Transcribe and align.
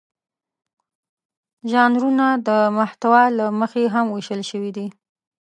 ژانرونه 1.71 2.25
د 2.47 2.49
محتوا 2.77 3.23
له 3.37 3.45
مخې 3.59 3.83
هم 3.93 4.05
وېشل 4.09 4.41
شوي 4.49 4.71
دي. 4.77 4.87